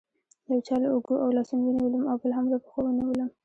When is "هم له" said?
2.37-2.57